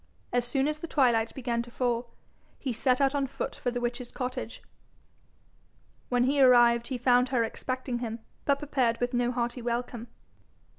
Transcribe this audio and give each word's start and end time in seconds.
As 0.33 0.47
soon 0.47 0.67
as 0.67 0.79
the 0.79 0.87
twilight 0.87 1.31
began 1.35 1.61
to 1.61 1.69
fall, 1.69 2.09
he 2.57 2.73
set 2.73 2.99
out 2.99 3.13
on 3.13 3.27
foot 3.27 3.53
for 3.55 3.69
the 3.69 3.79
witch's 3.79 4.09
cottage. 4.09 4.63
When 6.09 6.23
he 6.23 6.41
arrived, 6.41 6.87
he 6.87 6.97
found 6.97 7.29
her 7.29 7.43
expecting 7.43 7.99
him, 7.99 8.17
but 8.43 8.57
prepared 8.57 8.99
with 8.99 9.13
no 9.13 9.31
hearty 9.31 9.61
welcome. 9.61 10.07